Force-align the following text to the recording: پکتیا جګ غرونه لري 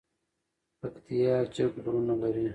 پکتیا 0.79 1.35
جګ 1.55 1.73
غرونه 1.83 2.13
لري 2.21 2.45